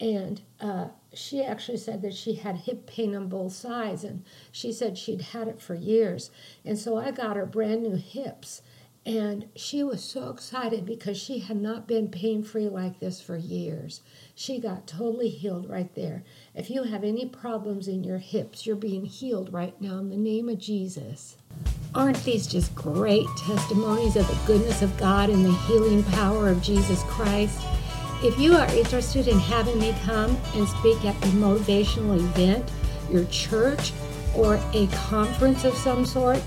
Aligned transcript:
And 0.00 0.40
uh, 0.60 0.88
she 1.12 1.42
actually 1.42 1.78
said 1.78 2.02
that 2.02 2.14
she 2.14 2.34
had 2.34 2.56
hip 2.56 2.86
pain 2.86 3.14
on 3.16 3.28
both 3.28 3.52
sides, 3.52 4.04
and 4.04 4.24
she 4.52 4.72
said 4.72 4.96
she'd 4.96 5.22
had 5.22 5.48
it 5.48 5.60
for 5.60 5.74
years. 5.74 6.30
And 6.64 6.78
so 6.78 6.96
I 6.96 7.10
got 7.10 7.36
her 7.36 7.46
brand 7.46 7.82
new 7.82 7.96
hips, 7.96 8.62
and 9.04 9.48
she 9.56 9.82
was 9.82 10.04
so 10.04 10.28
excited 10.28 10.84
because 10.84 11.16
she 11.16 11.38
had 11.38 11.56
not 11.56 11.88
been 11.88 12.08
pain 12.08 12.42
free 12.42 12.68
like 12.68 13.00
this 13.00 13.20
for 13.20 13.36
years. 13.36 14.02
She 14.34 14.60
got 14.60 14.86
totally 14.86 15.30
healed 15.30 15.68
right 15.68 15.92
there. 15.94 16.24
If 16.54 16.68
you 16.68 16.82
have 16.82 17.02
any 17.02 17.24
problems 17.24 17.88
in 17.88 18.04
your 18.04 18.18
hips, 18.18 18.66
you're 18.66 18.76
being 18.76 19.06
healed 19.06 19.52
right 19.52 19.80
now 19.80 19.98
in 19.98 20.10
the 20.10 20.16
name 20.16 20.48
of 20.48 20.58
Jesus. 20.58 21.38
Aren't 21.94 22.22
these 22.24 22.46
just 22.46 22.74
great 22.74 23.26
testimonies 23.38 24.14
of 24.16 24.28
the 24.28 24.46
goodness 24.46 24.82
of 24.82 24.94
God 24.98 25.30
and 25.30 25.44
the 25.44 25.54
healing 25.54 26.04
power 26.04 26.50
of 26.50 26.62
Jesus 26.62 27.02
Christ? 27.04 27.58
If 28.20 28.36
you 28.36 28.56
are 28.56 28.66
interested 28.74 29.28
in 29.28 29.38
having 29.38 29.78
me 29.78 29.94
come 30.04 30.36
and 30.54 30.66
speak 30.66 31.04
at 31.04 31.14
a 31.16 31.28
motivational 31.28 32.16
event, 32.16 32.68
your 33.12 33.24
church, 33.26 33.92
or 34.34 34.56
a 34.74 34.88
conference 34.88 35.64
of 35.64 35.74
some 35.74 36.04
sort, 36.04 36.42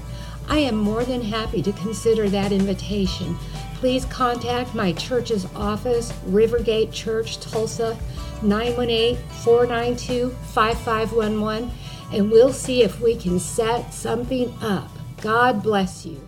I 0.50 0.58
am 0.58 0.76
more 0.76 1.06
than 1.06 1.22
happy 1.22 1.62
to 1.62 1.72
consider 1.72 2.30
that 2.30 2.52
invitation. 2.52 3.38
Please 3.76 4.04
contact 4.06 4.76
my 4.76 4.92
church's 4.92 5.46
office, 5.56 6.12
Rivergate 6.28 6.92
Church, 6.92 7.40
Tulsa, 7.40 7.98
918 8.42 9.16
492 9.44 10.30
5511, 10.54 11.72
and 12.12 12.30
we'll 12.30 12.52
see 12.52 12.84
if 12.84 13.00
we 13.00 13.16
can 13.16 13.40
set 13.40 13.94
something 13.94 14.54
up. 14.62 14.90
God 15.22 15.64
bless 15.64 16.06
you. 16.06 16.28